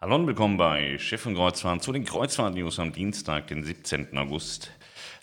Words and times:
Hallo 0.00 0.14
und 0.14 0.28
willkommen 0.28 0.56
bei 0.56 0.96
Schiff 0.98 1.26
und 1.26 1.34
Kreuzfahrt 1.34 1.82
zu 1.82 1.90
den 1.90 2.04
Kreuzfahrt-News 2.04 2.78
am 2.78 2.92
Dienstag, 2.92 3.48
den 3.48 3.64
17. 3.64 4.16
August 4.16 4.70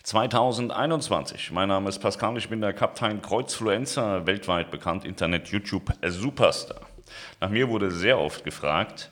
2021. 0.02 1.50
Mein 1.50 1.70
Name 1.70 1.88
ist 1.88 1.98
Pascal, 1.98 2.36
ich 2.36 2.50
bin 2.50 2.60
der 2.60 2.74
Kapitän 2.74 3.22
Kreuzfluencer, 3.22 4.26
weltweit 4.26 4.70
bekannt, 4.70 5.06
Internet, 5.06 5.48
YouTube, 5.48 5.94
Superstar. 6.06 6.82
Nach 7.40 7.48
mir 7.48 7.70
wurde 7.70 7.90
sehr 7.90 8.18
oft 8.18 8.44
gefragt, 8.44 9.10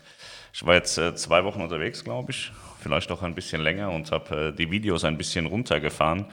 ich 0.52 0.66
war 0.66 0.74
jetzt 0.74 0.98
äh, 0.98 1.14
zwei 1.14 1.44
Wochen 1.44 1.62
unterwegs, 1.62 2.04
glaube 2.04 2.32
ich, 2.32 2.52
vielleicht 2.80 3.10
auch 3.10 3.22
ein 3.22 3.34
bisschen 3.34 3.62
länger 3.62 3.90
und 3.90 4.12
habe 4.12 4.48
äh, 4.48 4.52
die 4.52 4.70
Videos 4.70 5.02
ein 5.04 5.16
bisschen 5.16 5.46
runtergefahren, 5.46 6.26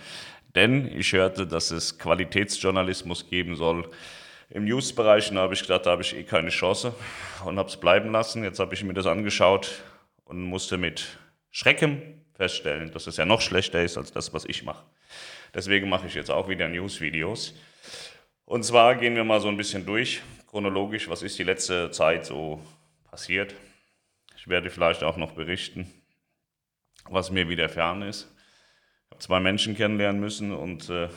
denn 0.56 0.92
ich 0.94 1.14
hörte, 1.14 1.48
dass 1.48 1.72
es 1.72 1.98
Qualitätsjournalismus 1.98 3.30
geben 3.30 3.56
soll, 3.56 3.90
im 4.52 4.66
News-Bereich 4.66 5.32
habe 5.32 5.54
ich 5.54 5.62
gedacht, 5.62 5.86
da 5.86 5.92
habe 5.92 6.02
ich 6.02 6.16
eh 6.16 6.24
keine 6.24 6.50
Chance 6.50 6.94
und 7.46 7.58
habe 7.58 7.70
es 7.70 7.78
bleiben 7.78 8.12
lassen. 8.12 8.44
Jetzt 8.44 8.60
habe 8.60 8.74
ich 8.74 8.84
mir 8.84 8.94
das 8.94 9.06
angeschaut 9.06 9.82
und 10.26 10.42
musste 10.42 10.78
mit 10.78 11.18
Schrecken 11.52 12.26
feststellen, 12.34 12.92
dass 12.92 13.08
es 13.08 13.18
ja 13.18 13.26
noch 13.26 13.40
schlechter 13.40 13.82
ist 13.82 13.98
als 13.98 14.12
das, 14.12 14.34
was 14.34 14.46
ich 14.46 14.64
mache. 14.64 14.84
Deswegen 15.54 15.88
mache 15.88 16.08
ich 16.08 16.16
jetzt 16.16 16.30
auch 16.30 16.50
wieder 16.50 16.68
News-Videos. 16.68 17.54
Und 18.44 18.64
zwar 18.64 18.96
gehen 18.96 19.16
wir 19.16 19.24
mal 19.24 19.40
so 19.40 19.48
ein 19.48 19.56
bisschen 19.56 19.86
durch, 19.86 20.22
chronologisch, 20.48 21.08
was 21.08 21.22
ist 21.22 21.40
die 21.40 21.44
letzte 21.44 21.92
Zeit 21.92 22.26
so 22.26 22.62
passiert. 23.10 23.56
Ich 24.36 24.50
werde 24.50 24.70
vielleicht 24.70 25.04
auch 25.04 25.16
noch 25.16 25.32
berichten, 25.32 25.90
was 27.10 27.32
mir 27.32 27.48
widerfahren 27.48 28.02
ist. 28.02 28.34
Ich 29.06 29.12
habe 29.12 29.20
zwei 29.20 29.40
Menschen 29.40 29.78
kennenlernen 29.78 30.20
müssen 30.20 30.52
und 30.52 30.90
äh, 30.90 31.08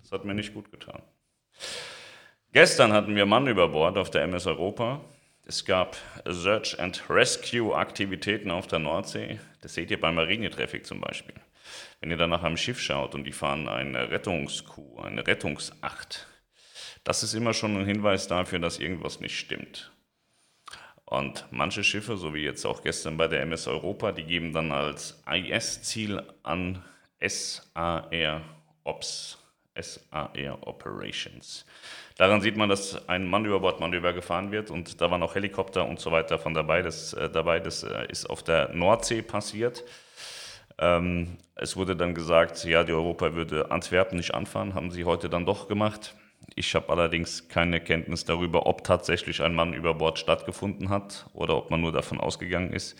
das 0.00 0.12
hat 0.12 0.24
mir 0.24 0.34
nicht 0.34 0.54
gut 0.54 0.70
getan. 0.70 1.02
Gestern 2.54 2.92
hatten 2.92 3.16
wir 3.16 3.24
Mann 3.24 3.46
über 3.46 3.68
Bord 3.68 3.96
auf 3.96 4.10
der 4.10 4.24
MS 4.24 4.46
Europa. 4.46 5.00
Es 5.46 5.64
gab 5.64 5.96
Search 6.26 6.78
and 6.78 7.02
Rescue 7.08 7.74
Aktivitäten 7.74 8.50
auf 8.50 8.66
der 8.66 8.78
Nordsee. 8.78 9.40
Das 9.62 9.72
seht 9.72 9.90
ihr 9.90 9.98
beim 9.98 10.16
Marinetraffic 10.16 10.84
zum 10.84 11.00
Beispiel. 11.00 11.34
Wenn 12.00 12.10
ihr 12.10 12.18
dann 12.18 12.28
nach 12.28 12.42
einem 12.42 12.58
Schiff 12.58 12.78
schaut 12.78 13.14
und 13.14 13.24
die 13.24 13.32
fahren 13.32 13.70
eine 13.70 14.10
Rettungskuh, 14.10 15.00
eine 15.00 15.26
Rettungsacht, 15.26 16.26
das 17.04 17.22
ist 17.22 17.32
immer 17.32 17.54
schon 17.54 17.74
ein 17.74 17.86
Hinweis 17.86 18.28
dafür, 18.28 18.58
dass 18.58 18.78
irgendwas 18.78 19.20
nicht 19.20 19.38
stimmt. 19.38 19.90
Und 21.06 21.46
manche 21.52 21.82
Schiffe, 21.82 22.18
so 22.18 22.34
wie 22.34 22.44
jetzt 22.44 22.66
auch 22.66 22.82
gestern 22.82 23.16
bei 23.16 23.28
der 23.28 23.40
MS 23.40 23.66
Europa, 23.66 24.12
die 24.12 24.24
geben 24.24 24.52
dann 24.52 24.72
als 24.72 25.22
IS-Ziel 25.26 26.22
an 26.42 26.84
SAR 27.18 28.42
Ops, 28.84 29.38
SAR 29.74 30.66
Operations. 30.66 31.64
Daran 32.22 32.40
sieht 32.40 32.56
man, 32.56 32.68
dass 32.68 33.08
ein 33.08 33.28
Mann-über-Bord-Manöver 33.28 34.12
gefahren 34.12 34.52
wird 34.52 34.70
und 34.70 35.00
da 35.00 35.10
waren 35.10 35.24
auch 35.24 35.34
Helikopter 35.34 35.88
und 35.88 35.98
so 35.98 36.12
weiter 36.12 36.38
von 36.38 36.54
dabei. 36.54 36.80
Das, 36.80 37.14
äh, 37.14 37.28
dabei, 37.28 37.58
das 37.58 37.82
äh, 37.82 38.06
ist 38.08 38.30
auf 38.30 38.44
der 38.44 38.72
Nordsee 38.72 39.22
passiert. 39.22 39.82
Ähm, 40.78 41.36
es 41.56 41.76
wurde 41.76 41.96
dann 41.96 42.14
gesagt, 42.14 42.62
ja, 42.62 42.84
die 42.84 42.92
Europa 42.92 43.34
würde 43.34 43.72
Antwerpen 43.72 44.18
nicht 44.18 44.34
anfahren, 44.34 44.74
haben 44.74 44.92
sie 44.92 45.04
heute 45.04 45.28
dann 45.28 45.44
doch 45.44 45.66
gemacht. 45.66 46.14
Ich 46.54 46.76
habe 46.76 46.90
allerdings 46.90 47.48
keine 47.48 47.80
Kenntnis 47.80 48.24
darüber, 48.24 48.66
ob 48.66 48.84
tatsächlich 48.84 49.42
ein 49.42 49.56
Mann 49.56 49.72
über 49.72 49.92
Bord 49.94 50.20
stattgefunden 50.20 50.90
hat 50.90 51.26
oder 51.34 51.56
ob 51.56 51.72
man 51.72 51.80
nur 51.80 51.90
davon 51.90 52.20
ausgegangen 52.20 52.72
ist 52.72 52.96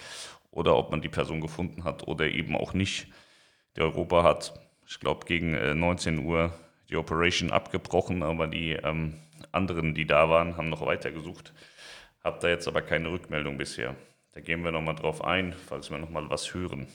oder 0.51 0.75
ob 0.75 0.91
man 0.91 1.01
die 1.01 1.09
Person 1.09 1.41
gefunden 1.41 1.85
hat 1.85 2.09
oder 2.09 2.27
eben 2.27 2.57
auch 2.57 2.75
nicht. 2.75 3.07
Die 3.77 3.83
Europa 3.83 4.25
hat, 4.25 4.53
ich 4.89 4.99
glaube, 4.99 5.27
gegen 5.27 5.79
19 5.79 6.19
äh, 6.19 6.23
Uhr 6.23 6.53
die 6.93 6.97
Operation 6.97 7.51
abgebrochen, 7.51 8.23
aber 8.23 8.47
die 8.47 8.73
ähm, 8.73 9.15
anderen, 9.51 9.95
die 9.95 10.07
da 10.07 10.29
waren, 10.29 10.57
haben 10.57 10.69
noch 10.69 10.87
weiter 10.87 11.11
gesucht. 11.11 11.53
Hab 12.23 12.41
da 12.41 12.49
jetzt 12.49 12.69
aber 12.69 12.83
keine 12.83 13.11
Rückmeldung 13.11 13.59
bisher. 13.59 13.97
Da 14.33 14.41
gehen 14.41 14.63
wir 14.63 14.71
nochmal 14.71 14.95
drauf 14.95 15.25
ein, 15.25 15.55
falls 15.69 15.91
wir 15.91 15.99
nochmal 15.99 16.31
was 16.31 16.55
hören. 16.55 16.87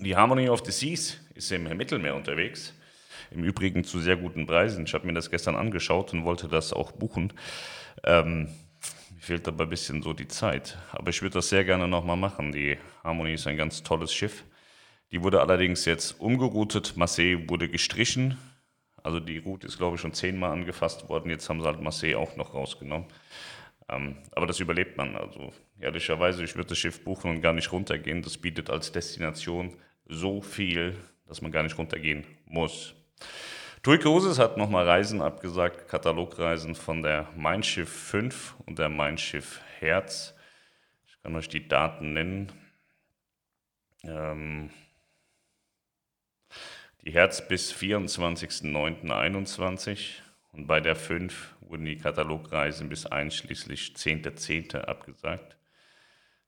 Die 0.00 0.14
Harmony 0.14 0.48
of 0.48 0.64
the 0.64 0.70
Seas 0.70 1.18
ist 1.34 1.50
im 1.50 1.64
Mittelmeer 1.76 2.14
unterwegs. 2.14 2.74
Im 3.30 3.42
Übrigen 3.42 3.84
zu 3.84 3.98
sehr 3.98 4.16
guten 4.16 4.46
Preisen. 4.46 4.84
Ich 4.84 4.94
habe 4.94 5.06
mir 5.06 5.12
das 5.12 5.30
gestern 5.30 5.56
angeschaut 5.56 6.12
und 6.12 6.24
wollte 6.24 6.48
das 6.48 6.72
auch 6.72 6.92
buchen. 6.92 7.32
Ähm, 8.04 8.48
mir 9.12 9.20
fehlt 9.20 9.48
aber 9.48 9.64
ein 9.64 9.70
bisschen 9.70 10.02
so 10.02 10.12
die 10.12 10.28
Zeit. 10.28 10.78
Aber 10.92 11.10
ich 11.10 11.20
würde 11.22 11.34
das 11.34 11.48
sehr 11.48 11.64
gerne 11.64 11.88
nochmal 11.88 12.16
machen. 12.16 12.52
Die 12.52 12.78
Harmony 13.02 13.34
ist 13.34 13.46
ein 13.46 13.56
ganz 13.56 13.82
tolles 13.82 14.12
Schiff. 14.12 14.44
Die 15.10 15.22
wurde 15.22 15.40
allerdings 15.40 15.84
jetzt 15.84 16.20
umgeroutet. 16.20 16.96
Marseille 16.96 17.48
wurde 17.48 17.68
gestrichen. 17.68 18.38
Also 19.02 19.20
die 19.20 19.38
Route 19.38 19.66
ist, 19.66 19.78
glaube 19.78 19.96
ich, 19.96 20.00
schon 20.00 20.12
zehnmal 20.12 20.52
angefasst 20.52 21.08
worden. 21.08 21.30
Jetzt 21.30 21.48
haben 21.48 21.60
sie 21.60 21.66
halt 21.66 21.80
Marseille 21.80 22.16
auch 22.16 22.36
noch 22.36 22.54
rausgenommen. 22.54 23.06
Ähm, 23.88 24.16
aber 24.32 24.46
das 24.46 24.60
überlebt 24.60 24.96
man. 24.96 25.16
Also 25.16 25.52
ehrlicherweise, 25.78 26.44
ich 26.44 26.54
würde 26.56 26.70
das 26.70 26.78
Schiff 26.78 27.04
buchen 27.04 27.30
und 27.30 27.40
gar 27.40 27.52
nicht 27.52 27.72
runtergehen. 27.72 28.22
Das 28.22 28.38
bietet 28.38 28.70
als 28.70 28.92
Destination 28.92 29.76
so 30.06 30.40
viel, 30.40 30.96
dass 31.26 31.42
man 31.42 31.52
gar 31.52 31.62
nicht 31.62 31.78
runtergehen 31.78 32.24
muss. 32.46 32.94
TUI 33.82 33.98
Cruises 33.98 34.38
hat 34.38 34.56
nochmal 34.56 34.86
Reisen 34.86 35.22
abgesagt, 35.22 35.88
Katalogreisen 35.88 36.74
von 36.74 37.02
der 37.02 37.28
Mein 37.36 37.62
Schiff 37.62 37.88
5 37.88 38.56
und 38.66 38.78
der 38.78 38.88
Mein 38.88 39.18
Schiff 39.18 39.60
Herz. 39.78 40.34
Ich 41.06 41.22
kann 41.22 41.36
euch 41.36 41.48
die 41.48 41.68
Daten 41.68 42.12
nennen. 42.12 42.52
Ähm, 44.02 44.70
die 47.04 47.12
Herz 47.12 47.46
bis 47.46 47.72
24.09.21 47.72 50.16
und 50.52 50.66
bei 50.66 50.80
der 50.80 50.96
5 50.96 51.54
wurden 51.60 51.84
die 51.84 51.98
Katalogreisen 51.98 52.88
bis 52.88 53.06
einschließlich 53.06 53.92
10.10. 53.96 54.72
.10. 54.72 54.80
abgesagt. 54.80 55.56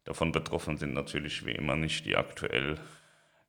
Davon 0.04 0.32
betroffen 0.32 0.76
sind 0.76 0.94
natürlich 0.94 1.46
wie 1.46 1.52
immer 1.52 1.76
nicht 1.76 2.06
die 2.06 2.16
aktuell 2.16 2.78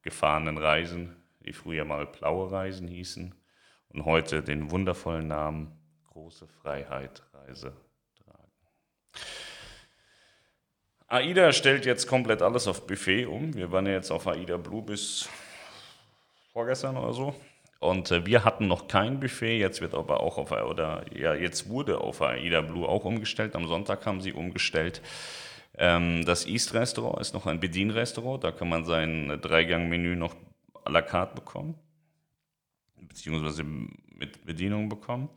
gefahrenen 0.02 0.58
Reisen, 0.58 1.16
die 1.40 1.54
früher 1.54 1.86
mal 1.86 2.06
blaue 2.06 2.52
Reisen 2.52 2.88
hießen 2.88 3.34
und 3.90 4.06
heute 4.06 4.44
den 4.44 4.72
wundervollen 4.72 5.28
Namen 5.28 5.78
Große 6.10 6.48
Freiheit 6.48 7.24
Reise 7.34 7.74
tragen. 8.16 8.52
AIDA 11.08 11.54
stellt 11.54 11.86
jetzt 11.86 12.06
komplett 12.06 12.42
alles 12.42 12.68
auf 12.68 12.86
Buffet 12.86 13.26
um. 13.26 13.54
Wir 13.54 13.72
waren 13.72 13.86
ja 13.86 13.94
jetzt 13.94 14.12
auf 14.12 14.28
AIDA 14.28 14.58
Blue 14.58 14.82
bis 14.82 15.30
vorgestern 16.54 16.98
oder 16.98 17.14
so. 17.14 17.36
Und 17.80 18.12
äh, 18.12 18.26
wir 18.26 18.46
hatten 18.46 18.68
noch 18.68 18.88
kein 18.88 19.20
Buffet, 19.20 19.58
jetzt 19.58 19.82
wird 19.82 19.96
aber 19.96 20.20
auch 20.22 20.38
auf, 20.38 20.52
oder 20.52 21.04
ja, 21.16 21.34
jetzt 21.34 21.68
wurde 21.68 22.00
auf 22.00 22.22
AIDA 22.22 22.62
Blue 22.62 22.88
auch 22.88 23.06
umgestellt. 23.06 23.56
Am 23.56 23.68
Sonntag 23.68 24.06
haben 24.06 24.22
sie 24.22 24.34
umgestellt. 24.34 25.02
Ähm, 25.78 26.24
das 26.26 26.46
East 26.46 26.74
Restaurant 26.74 27.20
ist 27.20 27.34
noch 27.34 27.48
ein 27.48 27.60
Bedienrestaurant, 27.60 28.44
da 28.44 28.52
kann 28.52 28.70
man 28.70 28.86
sein 28.86 29.40
Dreigang-Menü 29.42 30.16
noch 30.16 30.36
à 30.86 30.92
la 30.92 31.02
carte 31.02 31.36
bekommen, 31.36 31.76
beziehungsweise 32.96 33.64
mit 33.64 34.46
Bedienung 34.46 34.90
bekommen. 34.90 35.30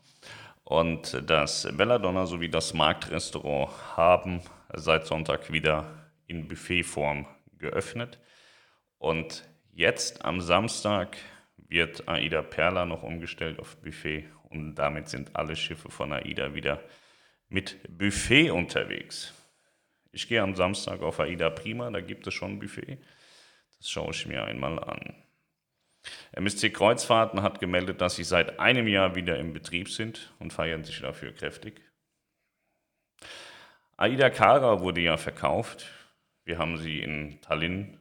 Und 0.65 1.23
das 1.27 1.69
Belladonna 1.77 2.27
sowie 2.27 2.49
das 2.49 2.75
Marktrestaurant 2.75 3.71
haben 3.97 4.41
seit 4.73 5.07
Sonntag 5.07 5.53
wieder 5.53 5.87
in 6.27 6.49
Buffetform 6.49 7.27
geöffnet. 7.59 8.19
Und 8.99 9.45
Jetzt 9.77 10.25
am 10.25 10.41
Samstag 10.41 11.17
wird 11.57 12.07
AIDA 12.09 12.43
Perla 12.43 12.87
noch 12.87 13.03
umgestellt 13.03 13.59
auf 13.59 13.77
Buffet 13.79 14.29
und 14.51 14.77
damit 14.77 15.09
sind 15.09 15.35
alle 15.35 15.57
Schiffe 15.57 15.91
von 15.91 16.12
AIDA 16.12 16.55
wieder 16.55 16.81
mit 17.49 17.81
Buffet 17.89 18.51
unterwegs. 18.51 19.35
Ich 20.12 20.29
gehe 20.29 20.41
am 20.43 20.55
Samstag 20.55 21.03
auf 21.03 21.19
AIDA 21.19 21.51
Prima, 21.51 21.91
da 21.91 22.01
gibt 22.01 22.25
es 22.29 22.35
schon 22.35 22.61
Buffet. 22.61 22.99
Das 23.79 23.91
schaue 23.91 24.12
ich 24.12 24.27
mir 24.27 24.45
einmal 24.45 24.79
an. 24.79 25.17
MSC 26.31 26.71
Kreuzfahrten 26.71 27.43
hat 27.43 27.59
gemeldet, 27.59 28.01
dass 28.01 28.15
sie 28.15 28.23
seit 28.23 28.61
einem 28.61 28.87
Jahr 28.87 29.17
wieder 29.17 29.41
im 29.41 29.53
Betrieb 29.53 29.91
sind 29.91 30.33
und 30.39 30.53
feiern 30.53 30.85
sich 30.85 31.01
dafür 31.01 31.33
kräftig. 31.33 31.81
AIDA 33.97 34.31
Kara 34.31 34.79
wurde 34.79 35.01
ja 35.01 35.17
verkauft. 35.17 35.91
Wir 36.45 36.59
haben 36.59 36.76
sie 36.76 37.00
in 37.00 37.41
Tallinn 37.41 37.99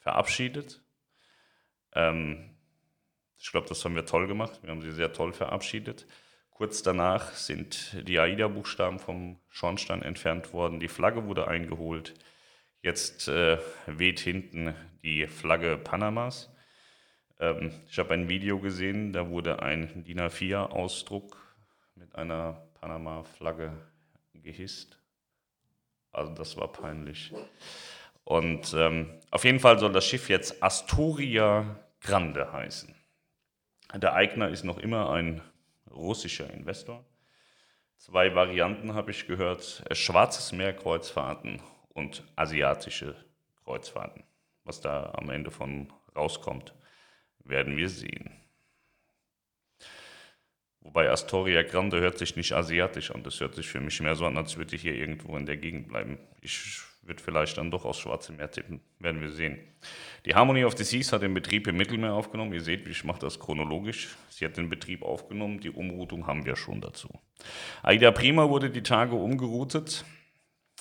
verabschiedet. 0.00 0.80
Ähm, 1.96 2.50
ich 3.38 3.50
glaube, 3.50 3.68
das 3.68 3.84
haben 3.84 3.96
wir 3.96 4.06
toll 4.06 4.28
gemacht. 4.28 4.60
Wir 4.62 4.70
haben 4.70 4.82
sie 4.82 4.92
sehr 4.92 5.12
toll 5.12 5.32
verabschiedet. 5.32 6.06
Kurz 6.50 6.82
danach 6.82 7.32
sind 7.32 7.96
die 8.08 8.18
AIDA-Buchstaben 8.18 8.98
vom 8.98 9.38
Schornstein 9.50 10.02
entfernt 10.02 10.52
worden. 10.52 10.80
Die 10.80 10.88
Flagge 10.88 11.26
wurde 11.26 11.48
eingeholt. 11.48 12.14
Jetzt 12.82 13.28
äh, 13.28 13.58
weht 13.86 14.20
hinten 14.20 14.74
die 15.02 15.26
Flagge 15.26 15.76
Panamas. 15.76 16.50
Ähm, 17.38 17.72
ich 17.90 17.98
habe 17.98 18.14
ein 18.14 18.28
Video 18.28 18.58
gesehen, 18.58 19.12
da 19.12 19.28
wurde 19.28 19.62
ein 19.62 20.04
DIN 20.04 20.20
A4-Ausdruck 20.20 21.36
mit 21.94 22.14
einer 22.14 22.68
Panama-Flagge 22.80 23.76
gehisst. 24.34 24.98
Also 26.12 26.32
das 26.32 26.56
war 26.56 26.72
peinlich. 26.72 27.32
Und 28.24 28.74
ähm, 28.74 29.20
auf 29.30 29.44
jeden 29.44 29.60
Fall 29.60 29.78
soll 29.78 29.92
das 29.92 30.06
Schiff 30.06 30.28
jetzt 30.28 30.62
Astoria 30.62 31.78
Grande 32.06 32.52
heißen. 32.52 32.94
Der 33.94 34.14
Eigner 34.14 34.48
ist 34.48 34.64
noch 34.64 34.78
immer 34.78 35.10
ein 35.10 35.42
russischer 35.90 36.48
Investor. 36.50 37.04
Zwei 37.98 38.34
Varianten 38.34 38.94
habe 38.94 39.10
ich 39.10 39.26
gehört: 39.26 39.84
Schwarzes 39.90 40.52
Meer 40.52 40.72
Kreuzfahrten 40.72 41.60
und 41.88 42.22
asiatische 42.36 43.16
Kreuzfahrten. 43.64 44.22
Was 44.62 44.80
da 44.80 45.12
am 45.16 45.30
Ende 45.30 45.50
von 45.50 45.92
rauskommt, 46.14 46.74
werden 47.44 47.76
wir 47.76 47.88
sehen. 47.88 48.30
Wobei 50.80 51.10
Astoria 51.10 51.64
Grande 51.64 52.00
hört 52.00 52.18
sich 52.18 52.36
nicht 52.36 52.52
asiatisch 52.52 53.10
an. 53.10 53.24
Das 53.24 53.40
hört 53.40 53.56
sich 53.56 53.66
für 53.66 53.80
mich 53.80 54.00
mehr 54.00 54.14
so 54.14 54.26
an, 54.26 54.36
als 54.36 54.56
würde 54.56 54.76
ich 54.76 54.82
hier 54.82 54.94
irgendwo 54.94 55.36
in 55.36 55.46
der 55.46 55.56
Gegend 55.56 55.88
bleiben. 55.88 56.18
Ich 56.40 56.80
würde 57.08 57.22
vielleicht 57.22 57.58
dann 57.58 57.70
doch 57.70 57.84
aus 57.84 57.98
Schwarzem 57.98 58.36
Meer 58.36 58.50
tippen. 58.50 58.80
Werden 58.98 59.20
wir 59.20 59.30
sehen. 59.30 59.58
Die 60.24 60.34
Harmony 60.34 60.64
of 60.64 60.76
the 60.76 60.84
Seas 60.84 61.12
hat 61.12 61.22
den 61.22 61.34
Betrieb 61.34 61.66
im 61.66 61.76
Mittelmeer 61.76 62.12
aufgenommen. 62.12 62.52
Ihr 62.52 62.60
seht, 62.60 62.86
ich 62.88 63.04
mache 63.04 63.20
das 63.20 63.38
chronologisch. 63.38 64.16
Sie 64.30 64.44
hat 64.44 64.56
den 64.56 64.68
Betrieb 64.68 65.02
aufgenommen. 65.02 65.60
Die 65.60 65.70
Umroutung 65.70 66.26
haben 66.26 66.44
wir 66.44 66.56
schon 66.56 66.80
dazu. 66.80 67.08
Aida 67.82 68.10
Prima 68.10 68.48
wurde 68.48 68.70
die 68.70 68.82
Tage 68.82 69.14
umgeroutet, 69.14 70.04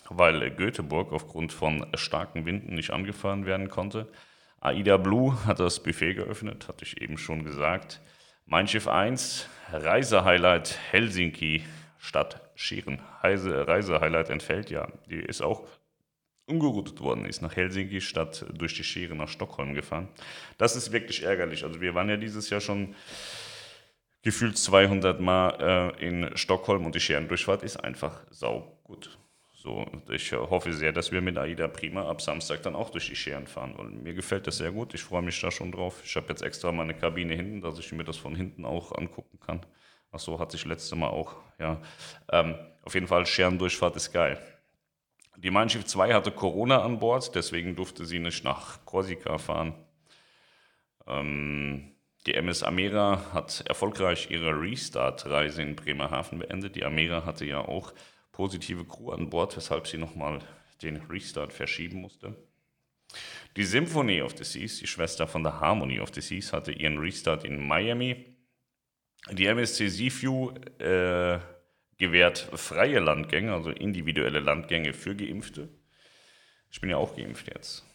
weil 0.09 0.51
Göteborg 0.51 1.11
aufgrund 1.13 1.53
von 1.53 1.85
starken 1.95 2.45
Winden 2.45 2.75
nicht 2.75 2.91
angefahren 2.91 3.45
werden 3.45 3.69
konnte. 3.69 4.11
Aida 4.59 4.97
Blue 4.97 5.45
hat 5.45 5.59
das 5.59 5.83
Buffet 5.83 6.15
geöffnet, 6.15 6.67
hatte 6.67 6.85
ich 6.85 7.01
eben 7.01 7.17
schon 7.17 7.43
gesagt. 7.43 8.01
Mein 8.47 8.67
Schiff 8.67 8.87
1, 8.87 9.47
Reisehighlight 9.71 10.77
Helsinki 10.91 11.63
statt 11.97 12.41
Scheren. 12.55 12.99
Reisehighlight 13.21 14.29
entfällt 14.29 14.69
ja. 14.69 14.87
Die 15.09 15.15
ist 15.15 15.41
auch 15.41 15.67
umgeroutet 16.47 16.99
worden 17.01 17.25
ist 17.25 17.41
nach 17.41 17.55
Helsinki 17.55 18.01
statt 18.01 18.45
durch 18.53 18.75
die 18.75 18.83
Schere 18.83 19.15
nach 19.15 19.29
Stockholm 19.29 19.73
gefahren. 19.73 20.07
Das 20.57 20.75
ist 20.75 20.91
wirklich 20.91 21.23
ärgerlich. 21.23 21.63
Also 21.63 21.81
wir 21.81 21.95
waren 21.95 22.09
ja 22.09 22.17
dieses 22.17 22.49
Jahr 22.49 22.61
schon 22.61 22.95
gefühlt 24.21 24.57
200 24.57 25.19
Mal 25.19 25.93
äh, 25.99 26.07
in 26.07 26.35
Stockholm 26.37 26.85
und 26.85 26.95
die 26.95 26.99
Scherendurchfahrt 26.99 27.63
ist 27.63 27.77
einfach 27.77 28.21
sau 28.29 28.79
gut. 28.83 29.17
So, 29.53 29.83
ich 30.09 30.31
hoffe 30.31 30.73
sehr, 30.73 30.91
dass 30.91 31.11
wir 31.11 31.21
mit 31.21 31.39
AIDA 31.39 31.67
Prima 31.67 32.07
ab 32.07 32.21
Samstag 32.21 32.61
dann 32.61 32.75
auch 32.75 32.91
durch 32.91 33.07
die 33.07 33.15
Scheren 33.15 33.47
fahren 33.47 33.75
wollen. 33.77 34.03
Mir 34.03 34.13
gefällt 34.13 34.45
das 34.45 34.57
sehr 34.57 34.71
gut, 34.71 34.93
ich 34.93 35.01
freue 35.01 35.23
mich 35.23 35.41
da 35.41 35.49
schon 35.49 35.71
drauf. 35.71 36.01
Ich 36.05 36.15
habe 36.15 36.27
jetzt 36.29 36.43
extra 36.43 36.71
meine 36.71 36.93
Kabine 36.93 37.33
hinten, 37.33 37.61
dass 37.61 37.79
ich 37.79 37.91
mir 37.91 38.03
das 38.03 38.17
von 38.17 38.35
hinten 38.35 38.63
auch 38.63 38.91
angucken 38.95 39.39
kann. 39.39 39.61
Ach 40.11 40.19
so, 40.19 40.39
hatte 40.39 40.55
ich 40.55 40.65
letzte 40.65 40.95
Mal 40.95 41.07
auch, 41.07 41.35
ja. 41.57 41.81
Ähm, 42.31 42.55
auf 42.83 42.93
jeden 42.93 43.07
Fall, 43.07 43.25
Scherendurchfahrt 43.25 43.95
ist 43.95 44.13
geil. 44.13 44.39
Die 45.37 45.51
Mein 45.51 45.69
Schiff 45.69 45.85
2 45.85 46.13
hatte 46.13 46.31
Corona 46.31 46.81
an 46.81 46.99
Bord, 46.99 47.35
deswegen 47.35 47.75
durfte 47.75 48.05
sie 48.05 48.19
nicht 48.19 48.43
nach 48.43 48.83
Korsika 48.85 49.37
fahren. 49.37 49.75
Ähm, 51.07 51.91
die 52.25 52.33
MS 52.33 52.63
Amera 52.63 53.33
hat 53.33 53.63
erfolgreich 53.67 54.31
ihre 54.31 54.59
Restart-Reise 54.59 55.61
in 55.61 55.75
Bremerhaven 55.75 56.39
beendet. 56.39 56.75
Die 56.75 56.83
Amera 56.83 57.25
hatte 57.25 57.45
ja 57.45 57.59
auch 57.59 57.93
positive 58.31 58.85
Crew 58.85 59.11
an 59.11 59.29
Bord, 59.29 59.55
weshalb 59.55 59.87
sie 59.87 59.97
nochmal 59.97 60.39
den 60.81 60.97
Restart 61.09 61.53
verschieben 61.53 62.01
musste. 62.01 62.35
Die 63.55 63.63
Symphony 63.63 64.21
of 64.21 64.35
the 64.37 64.43
Seas, 64.43 64.79
die 64.79 64.87
Schwester 64.87 65.27
von 65.27 65.43
der 65.43 65.59
Harmony 65.59 65.99
of 65.99 66.13
the 66.13 66.21
Seas, 66.21 66.51
hatte 66.51 66.71
ihren 66.71 66.97
Restart 66.97 67.45
in 67.45 67.65
Miami. 67.65 68.37
Die 69.31 69.45
MSC 69.45 69.87
Seaview 69.87 70.51
äh, 70.79 71.39
gewährt 71.97 72.49
freie 72.53 72.99
Landgänge, 72.99 73.53
also 73.53 73.69
individuelle 73.69 74.39
Landgänge 74.39 74.93
für 74.93 75.15
Geimpfte. 75.15 75.69
Ich 76.71 76.81
bin 76.81 76.89
ja 76.89 76.97
auch 76.97 77.15
geimpft 77.15 77.47
jetzt. 77.53 77.85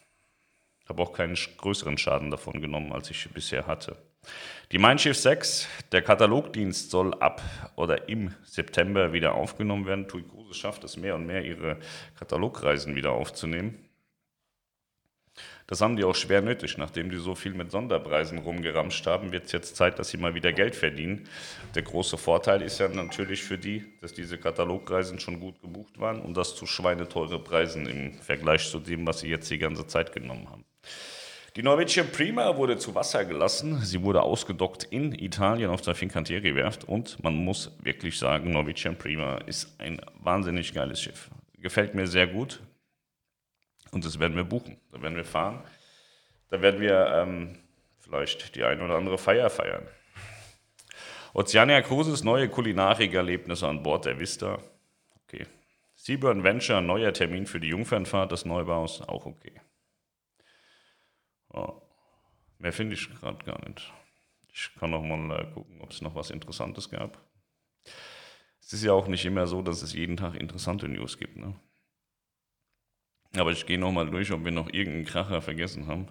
Habe 0.89 1.03
auch 1.03 1.13
keinen 1.13 1.35
größeren 1.35 1.97
Schaden 1.97 2.31
davon 2.31 2.61
genommen, 2.61 2.91
als 2.91 3.09
ich 3.11 3.29
bisher 3.29 3.67
hatte. 3.67 3.97
Die 4.71 4.77
Mein 4.77 4.99
Schiff 4.99 5.17
6, 5.17 5.67
der 5.91 6.01
Katalogdienst 6.01 6.91
soll 6.91 7.13
ab 7.15 7.41
oder 7.75 8.09
im 8.09 8.33
September 8.43 9.13
wieder 9.13 9.35
aufgenommen 9.35 9.85
werden. 9.85 10.07
TUI 10.07 10.23
Cruises 10.23 10.57
schafft 10.57 10.83
es 10.83 10.97
mehr 10.97 11.15
und 11.15 11.25
mehr, 11.25 11.43
ihre 11.43 11.77
Katalogreisen 12.17 12.95
wieder 12.95 13.11
aufzunehmen. 13.11 13.90
Das 15.71 15.79
haben 15.79 15.95
die 15.95 16.03
auch 16.03 16.15
schwer 16.15 16.41
nötig. 16.41 16.77
Nachdem 16.77 17.09
die 17.09 17.15
so 17.15 17.33
viel 17.33 17.53
mit 17.53 17.71
Sonderpreisen 17.71 18.39
rumgeramscht 18.39 19.07
haben, 19.07 19.31
wird 19.31 19.45
es 19.45 19.53
jetzt 19.53 19.77
Zeit, 19.77 19.99
dass 19.99 20.09
sie 20.09 20.17
mal 20.17 20.35
wieder 20.35 20.51
Geld 20.51 20.75
verdienen. 20.75 21.29
Der 21.75 21.81
große 21.81 22.17
Vorteil 22.17 22.61
ist 22.61 22.79
ja 22.79 22.89
natürlich 22.89 23.41
für 23.41 23.57
die, 23.57 23.85
dass 24.01 24.11
diese 24.13 24.37
Katalogreisen 24.37 25.21
schon 25.21 25.39
gut 25.39 25.61
gebucht 25.61 25.97
waren 25.97 26.19
und 26.19 26.35
das 26.35 26.55
zu 26.55 26.65
schweineteure 26.65 27.39
Preisen 27.39 27.85
im 27.85 28.15
Vergleich 28.15 28.69
zu 28.69 28.79
dem, 28.79 29.07
was 29.07 29.21
sie 29.21 29.29
jetzt 29.29 29.49
die 29.49 29.59
ganze 29.59 29.87
Zeit 29.87 30.11
genommen 30.11 30.49
haben. 30.49 30.65
Die 31.55 31.63
Norwegian 31.63 32.11
Prima 32.11 32.57
wurde 32.57 32.77
zu 32.77 32.93
Wasser 32.93 33.23
gelassen. 33.23 33.79
Sie 33.79 34.03
wurde 34.03 34.23
ausgedockt 34.23 34.83
in 34.83 35.13
Italien 35.13 35.69
auf 35.69 35.79
der 35.79 35.95
Fincantieri-Werft 35.95 36.83
und 36.83 37.23
man 37.23 37.35
muss 37.35 37.71
wirklich 37.81 38.19
sagen, 38.19 38.51
Norwegian 38.51 38.97
Prima 38.97 39.37
ist 39.45 39.73
ein 39.79 40.01
wahnsinnig 40.19 40.73
geiles 40.73 41.01
Schiff. 41.01 41.29
Gefällt 41.61 41.95
mir 41.95 42.07
sehr 42.07 42.27
gut. 42.27 42.59
Und 43.91 44.05
das 44.05 44.19
werden 44.19 44.35
wir 44.35 44.43
buchen. 44.43 44.77
Da 44.91 45.01
werden 45.01 45.15
wir 45.15 45.25
fahren. 45.25 45.63
Da 46.49 46.61
werden 46.61 46.81
wir 46.81 47.07
ähm, 47.07 47.59
vielleicht 47.99 48.55
die 48.55 48.63
eine 48.63 48.83
oder 48.83 48.95
andere 48.95 49.17
Feier 49.17 49.49
feiern. 49.49 49.87
Oceania 51.33 51.81
Cruises, 51.81 52.23
neue 52.23 52.49
Kulinarikerlebnisse 52.49 53.67
an 53.67 53.83
Bord 53.83 54.05
der 54.05 54.19
Vista. 54.19 54.59
Okay. 55.23 55.45
Seaburn 55.95 56.43
Venture, 56.43 56.81
neuer 56.81 57.13
Termin 57.13 57.45
für 57.45 57.59
die 57.59 57.69
Jungfernfahrt 57.69 58.31
des 58.31 58.43
Neubaus. 58.43 59.01
Auch 59.01 59.25
okay. 59.25 59.61
Oh. 61.49 61.81
Mehr 62.57 62.73
finde 62.73 62.95
ich 62.95 63.09
gerade 63.19 63.43
gar 63.45 63.59
nicht. 63.67 63.91
Ich 64.53 64.71
kann 64.75 64.91
noch 64.91 65.01
mal 65.01 65.39
äh, 65.39 65.45
gucken, 65.53 65.81
ob 65.81 65.91
es 65.91 66.01
noch 66.01 66.15
was 66.15 66.29
Interessantes 66.29 66.89
gab. 66.89 67.17
Es 68.61 68.73
ist 68.73 68.83
ja 68.83 68.93
auch 68.93 69.07
nicht 69.07 69.25
immer 69.25 69.47
so, 69.47 69.61
dass 69.61 69.81
es 69.81 69.93
jeden 69.93 70.17
Tag 70.17 70.35
interessante 70.35 70.87
News 70.87 71.17
gibt. 71.17 71.37
Ne? 71.37 71.55
Aber 73.35 73.51
ich 73.51 73.65
gehe 73.65 73.79
nochmal 73.79 74.09
durch, 74.09 74.31
ob 74.31 74.43
wir 74.43 74.51
noch 74.51 74.71
irgendeinen 74.71 75.05
Kracher 75.05 75.41
vergessen 75.41 75.87
haben. 75.87 76.07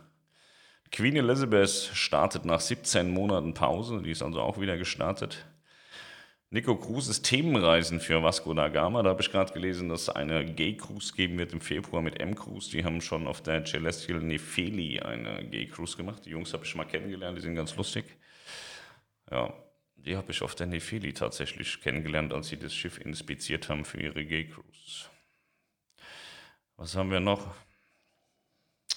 Queen 0.90 1.17
Elizabeth 1.17 1.70
startet 1.70 2.44
nach 2.44 2.61
17 2.61 3.11
Monaten 3.11 3.55
Pause, 3.55 4.02
die 4.02 4.11
ist 4.11 4.22
also 4.22 4.40
auch 4.40 4.61
wieder 4.61 4.76
gestartet. 4.76 5.46
Nico 6.52 6.75
Cruises 6.75 7.22
Themenreisen 7.22 8.00
für 8.00 8.25
Vasco 8.25 8.52
da 8.55 8.69
Gama. 8.69 9.05
Da 9.05 9.11
habe 9.11 9.22
ich 9.22 9.31
gerade 9.31 9.52
gelesen, 9.52 9.88
dass 9.88 10.02
es 10.02 10.08
eine 10.08 10.44
Gay-Cruise 10.44 11.14
geben 11.14 11.38
wird 11.38 11.52
im 11.52 11.61
Februar 11.61 12.02
mit 12.02 12.19
M-Cruise. 12.19 12.72
Die 12.72 12.84
haben 12.84 13.00
schon 13.00 13.28
auf 13.28 13.40
der 13.40 13.64
Celestial 13.64 14.19
Nefeli 14.19 14.99
eine 14.99 15.46
Gay-Cruise 15.49 15.96
gemacht. 15.96 16.26
Die 16.26 16.31
Jungs 16.31 16.52
habe 16.52 16.64
ich 16.64 16.75
mal 16.75 16.87
kennengelernt, 16.87 17.38
die 17.38 17.43
sind 17.43 17.55
ganz 17.55 17.76
lustig. 17.76 18.05
Ja, 19.31 19.52
die 19.94 20.17
habe 20.17 20.32
ich 20.32 20.43
auf 20.43 20.56
der 20.56 20.67
Nefeli 20.67 21.12
tatsächlich 21.12 21.81
kennengelernt, 21.81 22.32
als 22.32 22.49
sie 22.49 22.56
das 22.56 22.75
Schiff 22.75 22.99
inspiziert 22.99 23.69
haben 23.69 23.84
für 23.84 24.00
ihre 24.00 24.25
Gay-Cruise. 24.25 25.09
Was 26.81 26.97
haben 26.97 27.11
wir 27.11 27.21
noch? 27.21 27.47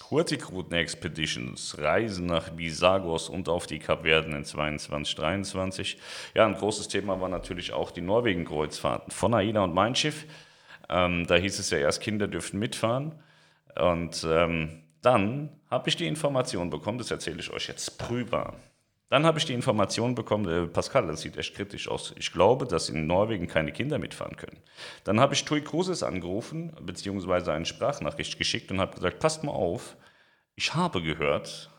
Hurtigruten 0.10 0.72
Expeditions, 0.72 1.78
Reisen 1.78 2.28
nach 2.28 2.52
Bisagos 2.52 3.28
und 3.28 3.50
auf 3.50 3.68
die 3.68 3.78
Kapverden 3.78 4.34
in 4.34 4.46
2022, 4.46 5.16
2023. 5.16 5.98
Ja, 6.34 6.46
ein 6.46 6.54
großes 6.54 6.88
Thema 6.88 7.20
war 7.20 7.28
natürlich 7.28 7.74
auch 7.74 7.92
die 7.92 8.00
Norwegen-Kreuzfahrten 8.00 9.12
von 9.12 9.34
AIDA 9.34 9.66
und 9.66 9.74
Mein 9.74 9.96
Schiff. 9.96 10.25
Ähm, 10.88 11.28
da 11.28 11.36
hieß 11.36 11.60
es 11.60 11.72
ja 11.72 11.78
erst, 11.78 12.00
Kinder 12.00 12.30
dürften 12.30 12.58
mitfahren. 12.58 13.22
Und 13.78 14.25
ähm, 14.30 14.84
dann 15.02 15.50
habe 15.70 15.90
ich 15.90 15.98
die 15.98 16.08
Information 16.08 16.70
bekommen, 16.70 17.00
das 17.00 17.12
erzähle 17.12 17.42
ich 17.42 17.52
euch 17.52 17.68
jetzt 17.68 17.98
prüfer. 17.98 18.56
Dann 19.13 19.27
habe 19.27 19.38
ich 19.38 19.46
die 19.46 19.53
Information 19.53 20.15
bekommen, 20.15 20.50
äh, 20.50 20.65
Pascal, 20.65 21.05
das 21.05 21.22
sieht 21.22 21.38
echt 21.38 21.53
kritisch 21.53 21.88
aus. 21.88 22.15
Ich 22.17 22.32
glaube, 22.32 22.65
dass 22.65 22.89
in 22.89 23.05
Norwegen 23.05 23.46
keine 23.46 23.72
Kinder 23.72 24.00
mitfahren 24.00 24.36
können. 24.38 24.58
Dann 25.03 25.20
habe 25.20 25.36
ich 25.36 25.46
Tui 25.46 25.62
Cruises 25.62 26.01
angerufen, 26.01 26.75
beziehungsweise 26.82 27.53
eine 27.53 27.67
Sprachnachricht 27.67 28.39
geschickt 28.39 28.72
und 28.72 28.79
habe 28.79 28.96
gesagt, 28.96 29.20
passt 29.20 29.43
mal 29.43 29.51
auf, 29.51 29.98
ich 30.55 30.74
habe 30.74 31.00
gehört, 31.03 31.70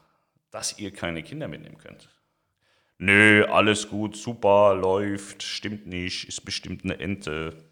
dass 0.53 0.79
ihr 0.79 0.93
keine 0.93 1.25
Kinder 1.25 1.49
mitnehmen 1.49 1.79
könnt. 1.79 2.09
Nö, 2.99 3.45
alles 3.47 3.89
gut, 3.89 4.17
super, 4.17 4.77
läuft, 4.77 5.43
stimmt 5.43 5.89
nicht, 5.89 6.29
ist 6.29 6.45
bestimmt 6.45 6.85
eine 6.85 7.01
Ente. 7.01 7.65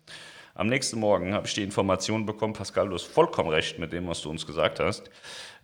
Am 0.54 0.66
nächsten 0.66 0.99
Morgen 0.99 1.35
habe 1.35 1.47
ich 1.47 1.54
die 1.54 1.62
Information 1.62 2.26
bekommen, 2.26 2.54
Pascal, 2.54 2.88
du 2.88 2.95
hast 2.95 3.04
vollkommen 3.04 3.50
recht 3.50 3.78
mit 3.78 3.92
dem, 3.92 4.09
was 4.09 4.23
du 4.23 4.31
uns 4.31 4.45
gesagt 4.45 4.81
hast. 4.81 5.09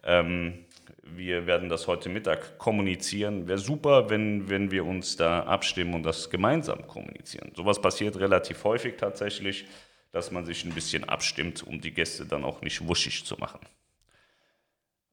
Ähm, 0.05 0.67
wir 1.03 1.47
werden 1.47 1.69
das 1.69 1.87
heute 1.87 2.09
Mittag 2.09 2.59
kommunizieren. 2.59 3.49
Wäre 3.49 3.59
super, 3.59 4.11
wenn, 4.11 4.49
wenn 4.49 4.71
wir 4.71 4.85
uns 4.85 5.17
da 5.17 5.41
abstimmen 5.45 5.95
und 5.95 6.03
das 6.03 6.31
gemeinsam 6.31 6.87
kommunizieren. 6.87 7.53
Sowas 7.55 7.81
passiert 7.81 8.17
relativ 8.19 8.65
häufig 8.65 8.97
tatsächlich, 8.97 9.67
dass 10.13 10.31
man 10.31 10.45
sich 10.45 10.65
ein 10.65 10.73
bisschen 10.73 11.05
abstimmt, 11.05 11.63
um 11.63 11.81
die 11.81 11.93
Gäste 11.93 12.27
dann 12.27 12.45
auch 12.45 12.63
nicht 12.63 12.87
wuschig 12.87 13.25
zu 13.25 13.37
machen. 13.37 13.61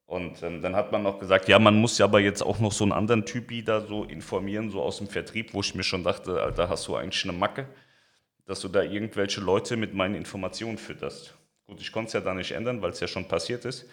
Und 0.05 0.43
ähm, 0.43 0.61
dann 0.61 0.75
hat 0.75 0.91
man 0.91 1.03
noch 1.03 1.19
gesagt, 1.19 1.47
ja, 1.47 1.57
man 1.57 1.75
muss 1.75 1.97
ja 1.97 2.05
aber 2.05 2.19
jetzt 2.19 2.43
auch 2.43 2.59
noch 2.59 2.71
so 2.71 2.83
einen 2.83 2.93
anderen 2.93 3.25
Typi 3.25 3.63
da 3.63 3.81
so 3.81 4.03
informieren, 4.03 4.69
so 4.69 4.81
aus 4.81 4.99
dem 4.99 5.07
Vertrieb, 5.07 5.53
wo 5.53 5.61
ich 5.61 5.73
mir 5.73 5.83
schon 5.83 6.03
dachte, 6.03 6.41
Alter, 6.41 6.69
hast 6.69 6.87
du 6.87 6.95
eigentlich 6.95 7.23
eine 7.23 7.33
Macke, 7.33 7.67
dass 8.45 8.61
du 8.61 8.67
da 8.67 8.83
irgendwelche 8.83 9.41
Leute 9.41 9.77
mit 9.77 9.93
meinen 9.95 10.13
Informationen 10.13 10.77
fütterst. 10.77 11.35
Gut, 11.65 11.81
ich 11.81 11.91
konnte 11.91 12.07
es 12.07 12.13
ja 12.13 12.21
da 12.21 12.35
nicht 12.35 12.51
ändern, 12.51 12.81
weil 12.83 12.91
es 12.91 12.99
ja 12.99 13.07
schon 13.07 13.27
passiert 13.27 13.65
ist. 13.65 13.87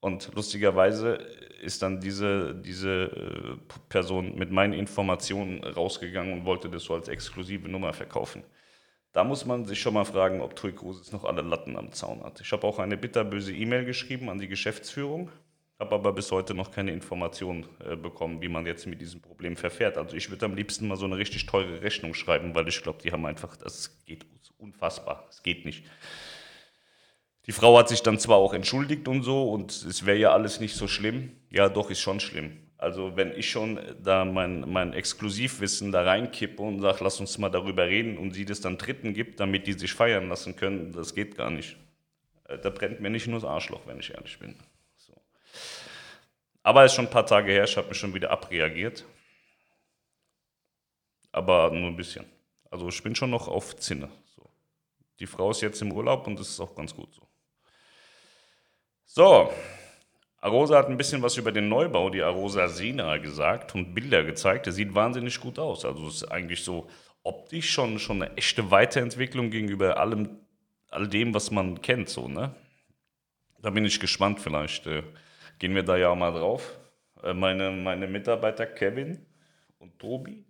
Und 0.00 0.34
lustigerweise 0.34 1.18
ist 1.60 1.82
dann 1.82 2.00
diese, 2.00 2.54
diese 2.54 3.04
äh, 3.04 3.56
Person 3.90 4.34
mit 4.34 4.50
meinen 4.50 4.72
Informationen 4.72 5.62
rausgegangen 5.62 6.32
und 6.32 6.44
wollte 6.46 6.70
das 6.70 6.84
so 6.84 6.94
als 6.94 7.08
exklusive 7.08 7.68
Nummer 7.68 7.92
verkaufen. 7.92 8.42
Da 9.12 9.24
muss 9.24 9.44
man 9.44 9.66
sich 9.66 9.80
schon 9.80 9.94
mal 9.94 10.04
fragen, 10.04 10.40
ob 10.40 10.56
Tui 10.56 10.72
Cruises 10.72 11.12
noch 11.12 11.24
alle 11.24 11.42
Latten 11.42 11.76
am 11.76 11.92
Zaun 11.92 12.22
hat. 12.22 12.40
Ich 12.40 12.50
habe 12.52 12.66
auch 12.66 12.78
eine 12.78 12.96
bitterböse 12.96 13.52
E-Mail 13.52 13.84
geschrieben 13.84 14.30
an 14.30 14.38
die 14.38 14.48
Geschäftsführung, 14.48 15.30
habe 15.78 15.96
aber 15.96 16.12
bis 16.12 16.30
heute 16.30 16.54
noch 16.54 16.70
keine 16.70 16.92
Information 16.92 17.66
äh, 17.84 17.96
bekommen, 17.96 18.40
wie 18.40 18.48
man 18.48 18.64
jetzt 18.66 18.86
mit 18.86 19.00
diesem 19.00 19.20
Problem 19.20 19.56
verfährt. 19.56 19.98
Also 19.98 20.16
ich 20.16 20.30
würde 20.30 20.46
am 20.46 20.54
liebsten 20.54 20.88
mal 20.88 20.96
so 20.96 21.06
eine 21.06 21.18
richtig 21.18 21.44
teure 21.46 21.82
Rechnung 21.82 22.14
schreiben, 22.14 22.54
weil 22.54 22.68
ich 22.68 22.82
glaube, 22.82 23.02
die 23.02 23.12
haben 23.12 23.26
einfach, 23.26 23.56
das 23.56 24.02
geht 24.06 24.24
unfassbar, 24.58 25.26
es 25.28 25.42
geht 25.42 25.64
nicht. 25.66 25.84
Die 27.46 27.52
Frau 27.52 27.78
hat 27.78 27.88
sich 27.88 28.02
dann 28.02 28.18
zwar 28.18 28.36
auch 28.36 28.52
entschuldigt 28.52 29.08
und 29.08 29.22
so 29.22 29.50
und 29.50 29.72
es 29.72 30.04
wäre 30.06 30.18
ja 30.18 30.32
alles 30.32 30.60
nicht 30.60 30.74
so 30.74 30.86
schlimm. 30.86 31.32
Ja, 31.50 31.68
doch, 31.68 31.90
ist 31.90 32.00
schon 32.00 32.20
schlimm. 32.20 32.58
Also 32.80 33.14
wenn 33.14 33.32
ich 33.32 33.50
schon 33.50 33.78
da 34.02 34.24
mein, 34.24 34.60
mein 34.70 34.94
Exklusivwissen 34.94 35.92
da 35.92 36.02
reinkippe 36.02 36.62
und 36.62 36.80
sage, 36.80 37.04
lass 37.04 37.20
uns 37.20 37.36
mal 37.36 37.50
darüber 37.50 37.86
reden 37.86 38.16
und 38.16 38.32
sie 38.32 38.46
das 38.46 38.62
dann 38.62 38.78
Dritten 38.78 39.12
gibt, 39.12 39.38
damit 39.38 39.66
die 39.66 39.74
sich 39.74 39.92
feiern 39.92 40.30
lassen 40.30 40.56
können, 40.56 40.92
das 40.92 41.14
geht 41.14 41.36
gar 41.36 41.50
nicht. 41.50 41.76
Äh, 42.44 42.58
da 42.58 42.70
brennt 42.70 43.00
mir 43.00 43.10
nicht 43.10 43.26
nur 43.26 43.38
das 43.38 43.48
Arschloch, 43.48 43.82
wenn 43.86 44.00
ich 44.00 44.14
ehrlich 44.14 44.38
bin. 44.38 44.56
So. 44.96 45.12
Aber 46.62 46.84
es 46.84 46.92
ist 46.92 46.96
schon 46.96 47.06
ein 47.06 47.10
paar 47.10 47.26
Tage 47.26 47.52
her, 47.52 47.64
ich 47.64 47.76
habe 47.76 47.88
mich 47.88 47.98
schon 47.98 48.14
wieder 48.14 48.30
abreagiert. 48.30 49.04
Aber 51.32 51.70
nur 51.70 51.88
ein 51.90 51.96
bisschen. 51.96 52.24
Also 52.70 52.88
ich 52.88 53.02
bin 53.02 53.14
schon 53.14 53.30
noch 53.30 53.46
auf 53.46 53.76
Zinne. 53.76 54.08
So. 54.34 54.48
Die 55.18 55.26
Frau 55.26 55.50
ist 55.50 55.60
jetzt 55.60 55.82
im 55.82 55.92
Urlaub 55.92 56.26
und 56.26 56.40
das 56.40 56.48
ist 56.48 56.60
auch 56.60 56.74
ganz 56.74 56.94
gut 56.94 57.12
so. 57.12 57.29
So, 59.12 59.52
Arosa 60.40 60.78
hat 60.78 60.86
ein 60.86 60.96
bisschen 60.96 61.20
was 61.20 61.36
über 61.36 61.50
den 61.50 61.68
Neubau, 61.68 62.10
die 62.10 62.22
Arosa 62.22 62.68
Sena, 62.68 63.16
gesagt 63.16 63.74
und 63.74 63.92
Bilder 63.92 64.22
gezeigt. 64.22 64.66
Der 64.66 64.72
sieht 64.72 64.94
wahnsinnig 64.94 65.40
gut 65.40 65.58
aus. 65.58 65.84
Also 65.84 66.06
es 66.06 66.22
ist 66.22 66.30
eigentlich 66.30 66.62
so 66.62 66.88
optisch 67.24 67.70
schon, 67.70 67.98
schon 67.98 68.22
eine 68.22 68.36
echte 68.36 68.70
Weiterentwicklung 68.70 69.50
gegenüber 69.50 69.98
allem, 69.98 70.38
all 70.90 71.08
dem, 71.08 71.34
was 71.34 71.50
man 71.50 71.82
kennt. 71.82 72.08
So, 72.08 72.28
ne? 72.28 72.54
Da 73.60 73.70
bin 73.70 73.84
ich 73.84 73.98
gespannt. 73.98 74.38
Vielleicht 74.38 74.86
äh, 74.86 75.02
gehen 75.58 75.74
wir 75.74 75.82
da 75.82 75.96
ja 75.96 76.10
auch 76.10 76.16
mal 76.16 76.30
drauf. 76.30 76.78
Äh, 77.24 77.34
meine, 77.34 77.72
meine 77.72 78.06
Mitarbeiter 78.06 78.66
Kevin 78.66 79.26
und 79.80 79.98
Tobi, 79.98 80.44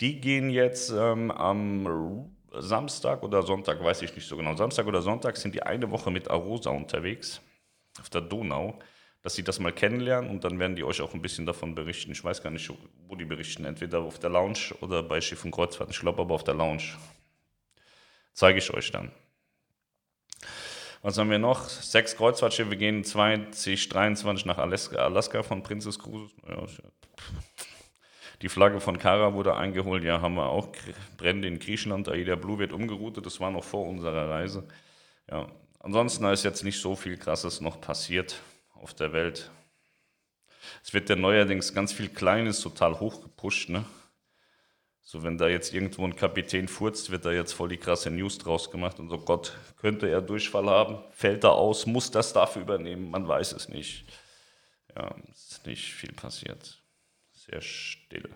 die 0.00 0.20
gehen 0.20 0.50
jetzt 0.50 0.90
ähm, 0.90 1.30
am 1.30 2.34
Samstag 2.52 3.22
oder 3.22 3.42
Sonntag, 3.42 3.80
weiß 3.80 4.02
ich 4.02 4.12
nicht 4.12 4.26
so 4.26 4.36
genau. 4.36 4.56
Samstag 4.56 4.88
oder 4.88 5.02
Sonntag 5.02 5.36
sind 5.36 5.54
die 5.54 5.62
eine 5.62 5.88
Woche 5.88 6.10
mit 6.10 6.28
Arosa 6.28 6.70
unterwegs 6.70 7.40
auf 8.00 8.10
der 8.10 8.20
Donau 8.22 8.78
dass 9.26 9.34
sie 9.34 9.42
das 9.42 9.58
mal 9.58 9.72
kennenlernen 9.72 10.30
und 10.30 10.44
dann 10.44 10.60
werden 10.60 10.76
die 10.76 10.84
euch 10.84 11.00
auch 11.00 11.12
ein 11.12 11.20
bisschen 11.20 11.46
davon 11.46 11.74
berichten. 11.74 12.12
Ich 12.12 12.22
weiß 12.22 12.44
gar 12.44 12.50
nicht, 12.50 12.70
wo 13.08 13.16
die 13.16 13.24
berichten, 13.24 13.64
entweder 13.64 13.98
auf 13.98 14.20
der 14.20 14.30
Lounge 14.30 14.72
oder 14.80 15.02
bei 15.02 15.20
Schiff 15.20 15.44
und 15.44 15.50
Kreuzfahrt. 15.50 15.90
Ich 15.90 15.98
glaube 15.98 16.22
aber 16.22 16.32
auf 16.32 16.44
der 16.44 16.54
Lounge. 16.54 16.94
Zeige 18.34 18.58
ich 18.58 18.72
euch 18.72 18.92
dann. 18.92 19.10
Was 21.02 21.18
haben 21.18 21.28
wir 21.28 21.40
noch? 21.40 21.68
Sechs 21.68 22.16
Kreuzfahrtschiffe 22.16 22.76
gehen 22.76 23.02
2023 23.02 24.46
nach 24.46 24.58
Alaska, 24.58 24.98
Alaska 24.98 25.42
von 25.42 25.60
Princess 25.60 25.98
Cruises. 25.98 26.30
Die 28.42 28.48
Flagge 28.48 28.78
von 28.78 28.96
Kara 28.96 29.34
wurde 29.34 29.56
eingeholt. 29.56 30.04
Ja, 30.04 30.20
haben 30.20 30.36
wir 30.36 30.46
auch. 30.50 30.68
Brände 31.16 31.48
in 31.48 31.58
Griechenland. 31.58 32.08
Aida 32.08 32.36
Blue 32.36 32.60
wird 32.60 32.72
umgeroutet. 32.72 33.26
Das 33.26 33.40
war 33.40 33.50
noch 33.50 33.64
vor 33.64 33.88
unserer 33.88 34.30
Reise. 34.30 34.68
Ja. 35.28 35.48
Ansonsten 35.80 36.24
ist 36.26 36.44
jetzt 36.44 36.64
nicht 36.64 36.80
so 36.80 36.96
viel 36.96 37.16
Krasses 37.16 37.60
noch 37.60 37.80
passiert 37.80 38.40
auf 38.74 38.94
der 38.94 39.12
Welt. 39.12 39.50
Es 40.82 40.92
wird 40.92 41.08
ja 41.08 41.16
neuerdings 41.16 41.74
ganz 41.74 41.92
viel 41.92 42.08
Kleines 42.08 42.60
total 42.60 42.98
hochgepusht, 42.98 43.68
ne? 43.68 43.84
So, 45.08 45.22
wenn 45.22 45.38
da 45.38 45.46
jetzt 45.46 45.72
irgendwo 45.72 46.04
ein 46.04 46.16
Kapitän 46.16 46.66
furzt, 46.66 47.10
wird 47.10 47.24
da 47.24 47.30
jetzt 47.30 47.52
voll 47.52 47.68
die 47.68 47.76
krasse 47.76 48.10
News 48.10 48.38
draus 48.38 48.72
gemacht 48.72 48.98
und 48.98 49.08
so, 49.08 49.18
Gott, 49.18 49.56
könnte 49.76 50.08
er 50.08 50.20
Durchfall 50.20 50.66
haben? 50.68 50.98
Fällt 51.12 51.44
er 51.44 51.52
aus? 51.52 51.86
Muss 51.86 52.10
das 52.10 52.32
dafür 52.32 52.62
übernehmen? 52.62 53.08
Man 53.08 53.28
weiß 53.28 53.52
es 53.52 53.68
nicht. 53.68 54.04
Ja, 54.96 55.14
ist 55.30 55.64
nicht 55.64 55.92
viel 55.92 56.12
passiert. 56.12 56.82
Sehr 57.30 57.60
still. 57.60 58.28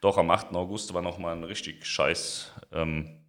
Doch 0.00 0.16
am 0.16 0.30
8. 0.30 0.54
August 0.54 0.94
war 0.94 1.02
nochmal 1.02 1.36
ein 1.36 1.44
richtig 1.44 1.84
Scheiß 1.84 2.52
ähm, 2.72 3.04
äh, 3.04 3.27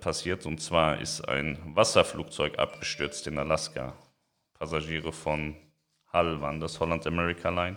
passiert. 0.00 0.46
Und 0.46 0.60
zwar 0.60 1.00
ist 1.00 1.22
ein 1.22 1.76
Wasserflugzeug 1.76 2.58
abgestürzt 2.58 3.26
in 3.26 3.38
Alaska. 3.38 3.96
Passagiere 4.54 5.12
von 5.12 5.56
Hull 6.12 6.40
waren 6.40 6.60
das, 6.60 6.80
Holland 6.80 7.06
America 7.06 7.50
Line. 7.50 7.76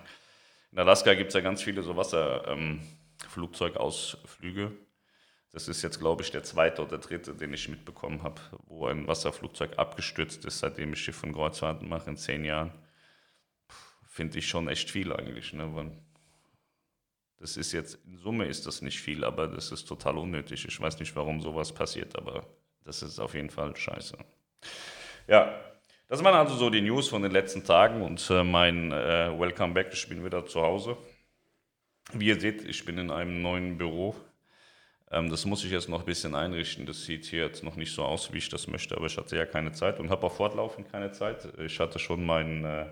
In 0.71 0.79
Alaska 0.79 1.13
gibt 1.13 1.27
es 1.29 1.35
ja 1.35 1.41
ganz 1.41 1.61
viele 1.63 1.83
so 1.83 1.95
Wasserflugzeugausflüge. 1.95 4.63
Ähm, 4.63 4.77
das 5.51 5.67
ist 5.69 5.83
jetzt, 5.83 5.99
glaube 5.99 6.21
ich, 6.21 6.31
der 6.31 6.43
zweite 6.43 6.83
oder 6.83 6.97
dritte, 6.97 7.33
den 7.33 7.53
ich 7.53 7.69
mitbekommen 7.69 8.23
habe, 8.23 8.41
wo 8.67 8.87
ein 8.87 9.07
Wasserflugzeug 9.07 9.79
abgestürzt 9.79 10.43
ist, 10.43 10.59
seitdem 10.59 10.91
ich 10.91 10.99
Schiff- 10.99 11.23
und 11.23 11.31
Kreuzfahrten 11.31 11.87
mache 11.87 12.09
in 12.09 12.17
zehn 12.17 12.43
Jahren. 12.43 12.73
Finde 14.05 14.37
ich 14.37 14.49
schon 14.49 14.67
echt 14.67 14.91
viel 14.91 15.13
eigentlich. 15.13 15.53
Ne? 15.53 15.95
Das 17.37 17.57
ist 17.57 17.73
jetzt, 17.73 17.99
in 18.05 18.17
Summe 18.17 18.45
ist 18.45 18.65
das 18.65 18.81
nicht 18.81 18.99
viel, 18.99 19.23
aber 19.23 19.47
das 19.47 19.71
ist 19.71 19.85
total 19.85 20.17
unnötig. 20.17 20.65
Ich 20.67 20.79
weiß 20.79 20.99
nicht, 20.99 21.15
warum 21.15 21.41
sowas 21.41 21.73
passiert, 21.73 22.15
aber 22.17 22.45
das 22.83 23.01
ist 23.01 23.19
auf 23.19 23.33
jeden 23.33 23.49
Fall 23.49 23.75
scheiße. 23.75 24.17
Ja, 25.27 25.59
das 26.07 26.23
waren 26.23 26.35
also 26.35 26.55
so 26.55 26.69
die 26.69 26.81
News 26.81 27.09
von 27.09 27.23
den 27.23 27.31
letzten 27.31 27.63
Tagen 27.63 28.01
und 28.01 28.29
äh, 28.29 28.43
mein 28.43 28.91
äh, 28.91 29.37
Welcome 29.37 29.73
Back. 29.73 29.89
Ich 29.91 30.07
bin 30.07 30.23
wieder 30.23 30.45
zu 30.45 30.61
Hause. 30.61 30.97
Wie 32.13 32.27
ihr 32.27 32.39
seht, 32.39 32.63
ich 32.63 32.85
bin 32.85 32.97
in 32.99 33.09
einem 33.09 33.41
neuen 33.41 33.77
Büro. 33.77 34.15
Ähm, 35.11 35.29
das 35.29 35.45
muss 35.45 35.63
ich 35.63 35.71
jetzt 35.71 35.89
noch 35.89 36.01
ein 36.01 36.05
bisschen 36.05 36.35
einrichten. 36.35 36.85
Das 36.85 37.05
sieht 37.05 37.25
hier 37.25 37.45
jetzt 37.45 37.63
noch 37.63 37.75
nicht 37.75 37.93
so 37.93 38.03
aus, 38.03 38.31
wie 38.31 38.37
ich 38.37 38.49
das 38.49 38.67
möchte, 38.67 38.95
aber 38.95 39.07
ich 39.07 39.17
hatte 39.17 39.35
ja 39.35 39.45
keine 39.45 39.71
Zeit 39.71 39.99
und 39.99 40.09
habe 40.09 40.27
auch 40.27 40.33
fortlaufend 40.33 40.91
keine 40.91 41.11
Zeit. 41.11 41.47
Ich 41.59 41.79
hatte 41.79 41.97
schon 41.97 42.23
meinen 42.25 42.63
äh, 42.65 42.85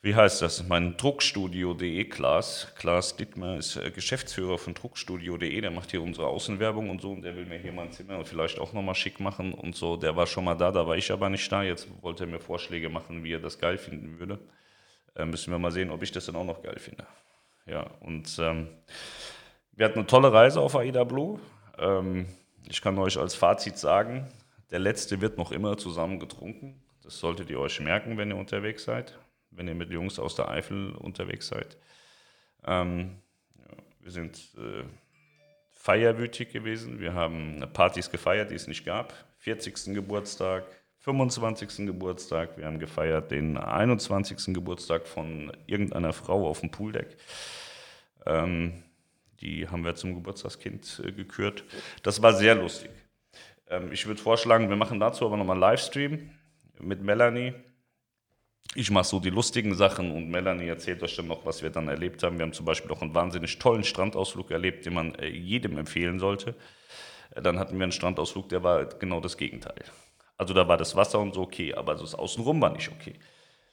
wie 0.00 0.14
heißt 0.14 0.42
das, 0.42 0.66
mein 0.68 0.96
Druckstudio.de 0.96 2.04
Klaas. 2.04 2.72
Klaas 2.76 3.16
Dittmer 3.16 3.56
ist 3.56 3.74
äh, 3.76 3.90
Geschäftsführer 3.90 4.56
von 4.56 4.74
Druckstudio.de, 4.74 5.60
der 5.60 5.72
macht 5.72 5.90
hier 5.90 6.02
unsere 6.02 6.28
Außenwerbung 6.28 6.88
und 6.88 7.00
so 7.00 7.10
und 7.10 7.22
der 7.22 7.34
will 7.34 7.46
mir 7.46 7.58
hier 7.58 7.72
mein 7.72 7.90
Zimmer 7.90 8.24
vielleicht 8.24 8.60
auch 8.60 8.72
nochmal 8.72 8.94
schick 8.94 9.18
machen 9.18 9.52
und 9.52 9.74
so. 9.74 9.96
Der 9.96 10.14
war 10.14 10.28
schon 10.28 10.44
mal 10.44 10.54
da, 10.54 10.70
da 10.70 10.86
war 10.86 10.96
ich 10.96 11.10
aber 11.10 11.28
nicht 11.28 11.50
da. 11.50 11.64
Jetzt 11.64 11.88
wollte 12.00 12.24
er 12.24 12.26
mir 12.28 12.38
Vorschläge 12.38 12.88
machen, 12.88 13.24
wie 13.24 13.32
er 13.32 13.40
das 13.40 13.58
geil 13.58 13.76
finden 13.76 14.20
würde. 14.20 14.38
Äh, 15.16 15.24
müssen 15.24 15.50
wir 15.50 15.58
mal 15.58 15.72
sehen, 15.72 15.90
ob 15.90 16.00
ich 16.04 16.12
das 16.12 16.26
dann 16.26 16.36
auch 16.36 16.46
noch 16.46 16.62
geil 16.62 16.78
finde. 16.78 17.04
Ja, 17.66 17.90
und 18.00 18.38
ähm, 18.38 18.68
wir 19.72 19.86
hatten 19.86 19.98
eine 19.98 20.06
tolle 20.06 20.32
Reise 20.32 20.60
auf 20.60 20.76
Aida 20.76 21.02
Blue. 21.02 21.40
Ähm, 21.76 22.26
ich 22.68 22.80
kann 22.80 22.96
euch 22.98 23.18
als 23.18 23.34
Fazit 23.34 23.76
sagen, 23.78 24.28
der 24.70 24.78
letzte 24.78 25.20
wird 25.20 25.38
noch 25.38 25.50
immer 25.50 25.76
zusammen 25.76 26.20
getrunken. 26.20 26.80
Das 27.02 27.18
solltet 27.18 27.50
ihr 27.50 27.58
euch 27.58 27.80
merken, 27.80 28.16
wenn 28.16 28.30
ihr 28.30 28.36
unterwegs 28.36 28.84
seid 28.84 29.18
wenn 29.58 29.68
ihr 29.68 29.74
mit 29.74 29.90
Jungs 29.90 30.18
aus 30.18 30.36
der 30.36 30.48
Eifel 30.48 30.92
unterwegs 30.92 31.48
seid. 31.48 31.76
Ähm, 32.64 33.18
ja, 33.56 33.76
wir 34.00 34.10
sind 34.10 34.38
äh, 34.56 34.84
feierwütig 35.72 36.50
gewesen. 36.50 37.00
Wir 37.00 37.12
haben 37.12 37.62
Partys 37.72 38.10
gefeiert, 38.10 38.50
die 38.50 38.54
es 38.54 38.68
nicht 38.68 38.86
gab. 38.86 39.12
40. 39.38 39.94
Geburtstag, 39.94 40.64
25. 41.00 41.86
Geburtstag. 41.86 42.56
Wir 42.56 42.66
haben 42.66 42.78
gefeiert 42.78 43.32
den 43.32 43.56
21. 43.56 44.54
Geburtstag 44.54 45.06
von 45.06 45.52
irgendeiner 45.66 46.12
Frau 46.12 46.48
auf 46.48 46.60
dem 46.60 46.70
Pooldeck. 46.70 47.16
Ähm, 48.26 48.84
die 49.40 49.68
haben 49.68 49.84
wir 49.84 49.94
zum 49.96 50.14
Geburtstagskind 50.14 51.02
äh, 51.04 51.12
gekürt. 51.12 51.64
Das 52.02 52.22
war 52.22 52.32
sehr 52.32 52.54
lustig. 52.54 52.90
Ähm, 53.68 53.92
ich 53.92 54.06
würde 54.06 54.20
vorschlagen, 54.20 54.68
wir 54.68 54.76
machen 54.76 55.00
dazu 55.00 55.26
aber 55.26 55.36
nochmal 55.36 55.54
einen 55.54 55.62
Livestream 55.62 56.30
mit 56.80 57.02
Melanie. 57.02 57.54
Ich 58.74 58.90
mache 58.90 59.04
so 59.04 59.18
die 59.18 59.30
lustigen 59.30 59.74
Sachen 59.74 60.10
und 60.10 60.28
Melanie 60.28 60.68
erzählt 60.68 61.02
euch 61.02 61.16
dann 61.16 61.26
noch, 61.26 61.44
was 61.46 61.62
wir 61.62 61.70
dann 61.70 61.88
erlebt 61.88 62.22
haben. 62.22 62.38
Wir 62.38 62.44
haben 62.44 62.52
zum 62.52 62.66
Beispiel 62.66 62.90
auch 62.90 63.00
einen 63.00 63.14
wahnsinnig 63.14 63.58
tollen 63.58 63.82
Strandausflug 63.82 64.50
erlebt, 64.50 64.84
den 64.84 64.94
man 64.94 65.14
äh, 65.14 65.28
jedem 65.28 65.78
empfehlen 65.78 66.18
sollte. 66.18 66.54
Äh, 67.34 67.42
dann 67.42 67.58
hatten 67.58 67.76
wir 67.78 67.84
einen 67.84 67.92
Strandausflug, 67.92 68.48
der 68.48 68.62
war 68.62 68.84
genau 68.84 69.20
das 69.20 69.36
Gegenteil. 69.36 69.84
Also 70.36 70.54
da 70.54 70.68
war 70.68 70.76
das 70.76 70.94
Wasser 70.94 71.18
und 71.18 71.34
so 71.34 71.42
okay, 71.42 71.74
aber 71.74 71.94
das 71.94 72.14
Außenrum 72.14 72.60
war 72.60 72.70
nicht 72.70 72.90
okay. 72.90 73.14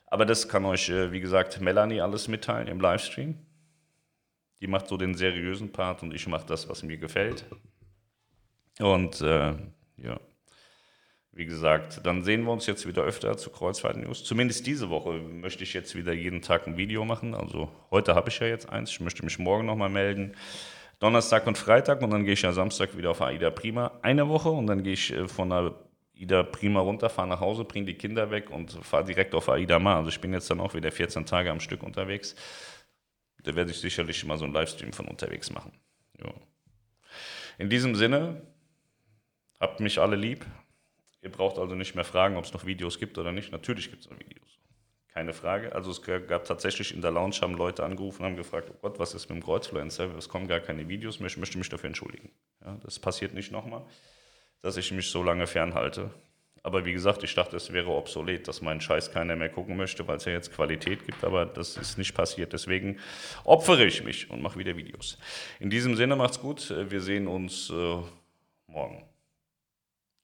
Aber 0.08 0.26
das 0.26 0.48
kann 0.48 0.66
euch, 0.66 0.90
äh, 0.90 1.12
wie 1.12 1.20
gesagt, 1.20 1.60
Melanie 1.60 2.02
alles 2.02 2.28
mitteilen 2.28 2.68
im 2.68 2.80
Livestream. 2.80 3.38
Die 4.62 4.68
macht 4.68 4.88
so 4.88 4.98
den 4.98 5.16
seriösen 5.16 5.72
Part 5.72 6.04
und 6.04 6.14
ich 6.14 6.26
mache 6.28 6.46
das, 6.46 6.70
was 6.70 6.84
mir 6.84 6.98
gefällt. 6.98 7.46
Und 8.80 9.22
äh, 9.22 9.54
ja. 9.98 10.20
Wie 11.36 11.46
gesagt, 11.46 12.00
dann 12.06 12.24
sehen 12.24 12.46
wir 12.46 12.54
uns 12.54 12.66
jetzt 12.66 12.88
wieder 12.88 13.04
öfter 13.04 13.36
zu 13.36 13.50
Kreuzfahrt-News. 13.50 14.24
Zumindest 14.24 14.66
diese 14.66 14.90
Woche 14.90 15.16
möchte 15.16 15.66
ich 15.66 15.74
jetzt 15.74 15.94
wieder 15.94 16.14
jeden 16.14 16.42
Tag 16.42 16.66
ein 16.66 16.78
Video 16.78 17.04
machen. 17.04 17.36
Also 17.36 17.70
heute 17.92 18.16
habe 18.16 18.30
ich 18.30 18.40
ja 18.40 18.48
jetzt 18.48 18.70
eins. 18.70 18.92
Ich 18.92 19.02
möchte 19.02 19.22
mich 19.26 19.38
morgen 19.38 19.66
nochmal 19.66 19.90
melden. 19.90 20.34
Donnerstag 21.00 21.46
und 21.46 21.58
Freitag 21.58 22.02
und 22.02 22.12
dann 22.12 22.24
gehe 22.24 22.36
ich 22.36 22.42
ja 22.44 22.54
Samstag 22.54 22.96
wieder 22.96 23.12
auf 23.12 23.22
Aida 23.22 23.50
Prima 23.50 24.00
eine 24.02 24.30
Woche 24.30 24.48
und 24.48 24.68
dann 24.68 24.82
gehe 24.82 24.94
ich 24.94 25.12
äh, 25.12 25.28
von 25.28 25.52
Aida 25.52 26.44
Prima 26.44 26.80
runter, 26.80 27.10
fahre 27.10 27.28
nach 27.28 27.42
Hause, 27.42 27.66
bringe 27.66 27.88
die 27.88 27.96
Kinder 27.96 28.32
weg 28.32 28.50
und 28.50 28.72
fahre 28.72 29.04
direkt 29.04 29.36
auf 29.36 29.50
Aida 29.50 29.78
Mar. 29.78 29.98
Also 29.98 30.12
ich 30.12 30.22
bin 30.22 30.32
jetzt 30.32 30.50
dann 30.50 30.62
auch 30.62 30.74
wieder 30.74 30.90
14 30.90 31.26
Tage 31.26 31.52
am 31.52 31.60
Stück 31.60 31.84
unterwegs. 31.84 32.38
Da 33.44 33.54
werde 33.58 33.72
ich 33.72 33.82
sicherlich 33.82 34.24
mal 34.24 34.38
so 34.38 34.46
einen 34.46 34.54
Livestream 34.54 34.94
von 34.94 35.06
unterwegs 35.06 35.52
machen. 35.52 35.74
Jo. 36.18 36.34
In 37.58 37.70
diesem 37.70 37.94
Sinne, 37.94 38.42
habt 39.60 39.82
mich 39.82 40.00
alle 40.00 40.16
lieb. 40.16 40.46
Ihr 41.26 41.32
braucht 41.32 41.58
also 41.58 41.74
nicht 41.74 41.96
mehr 41.96 42.06
fragen, 42.06 42.38
ob 42.38 42.46
es 42.46 42.54
noch 42.54 42.68
Videos 42.68 43.00
gibt 43.00 43.18
oder 43.18 43.32
nicht. 43.32 43.52
Natürlich 43.52 43.90
gibt 43.90 44.04
es 44.04 44.12
noch 44.12 44.20
Videos. 44.20 44.60
Keine 45.12 45.34
Frage. 45.34 45.74
Also 45.74 45.90
es 45.90 46.04
gab 46.04 46.46
tatsächlich 46.46 46.94
in 46.94 47.02
der 47.02 47.10
Lounge, 47.10 47.38
haben 47.42 47.56
Leute 47.56 47.84
angerufen 47.84 48.22
und 48.22 48.30
haben 48.30 48.36
gefragt, 48.36 48.70
oh 48.72 48.78
Gott, 48.80 49.00
was 49.00 49.16
ist 49.16 49.28
mit 49.28 49.40
dem 49.40 49.44
Kreuzfluencer? 49.44 50.16
Es 50.18 50.30
kommen 50.30 50.48
gar 50.48 50.60
keine 50.60 50.88
Videos 50.88 51.20
mehr, 51.20 51.28
ich 51.28 51.38
möchte 51.38 51.58
mich 51.58 51.68
dafür 51.68 51.88
entschuldigen. 51.88 52.30
Ja, 52.64 52.78
das 52.84 53.00
passiert 53.00 53.34
nicht 53.34 53.52
nochmal, 53.52 53.84
dass 54.62 54.78
ich 54.78 54.92
mich 54.92 55.10
so 55.10 55.24
lange 55.24 55.48
fernhalte. 55.48 56.12
Aber 56.62 56.86
wie 56.86 56.94
gesagt, 56.94 57.24
ich 57.24 57.34
dachte, 57.34 57.58
es 57.58 57.74
wäre 57.74 57.90
obsolet, 57.90 58.48
dass 58.48 58.62
mein 58.62 58.80
Scheiß 58.80 59.12
keiner 59.12 59.36
mehr 59.36 59.50
gucken 59.50 59.78
möchte, 59.78 60.08
weil 60.08 60.18
es 60.18 60.26
ja 60.26 60.32
jetzt 60.32 60.54
Qualität 60.54 61.08
gibt, 61.08 61.24
aber 61.24 61.48
das 61.48 61.76
ist 61.76 61.98
nicht 61.98 62.14
passiert. 62.14 62.54
Deswegen 62.54 63.00
opfere 63.46 63.86
ich 63.86 64.04
mich 64.04 64.30
und 64.30 64.44
mache 64.44 64.60
wieder 64.60 64.78
Videos. 64.78 65.18
In 65.60 65.72
diesem 65.72 65.96
Sinne 65.96 66.16
macht's 66.16 66.40
gut. 66.40 66.70
Wir 66.70 67.02
sehen 67.02 67.28
uns 67.28 67.72
äh, 67.72 67.98
morgen. 68.68 69.04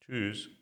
Tschüss. 0.06 0.61